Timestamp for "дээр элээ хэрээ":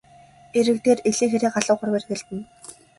0.85-1.51